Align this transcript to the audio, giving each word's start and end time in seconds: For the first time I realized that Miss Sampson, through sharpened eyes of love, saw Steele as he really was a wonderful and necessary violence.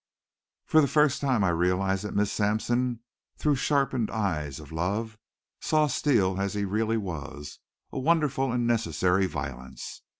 For 0.65 0.81
the 0.81 0.87
first 0.87 1.21
time 1.21 1.43
I 1.43 1.49
realized 1.49 2.03
that 2.05 2.15
Miss 2.15 2.31
Sampson, 2.31 3.01
through 3.37 3.57
sharpened 3.57 4.09
eyes 4.09 4.59
of 4.59 4.71
love, 4.71 5.19
saw 5.59 5.85
Steele 5.85 6.41
as 6.41 6.55
he 6.55 6.65
really 6.65 6.97
was 6.97 7.59
a 7.91 7.99
wonderful 7.99 8.51
and 8.51 8.65
necessary 8.65 9.27
violence. 9.27 10.01